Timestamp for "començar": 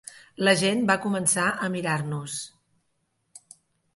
1.03-1.43